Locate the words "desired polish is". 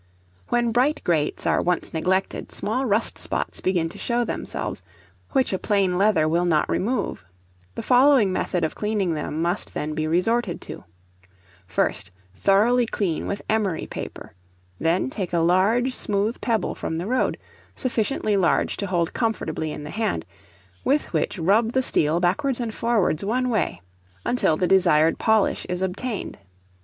24.65-25.83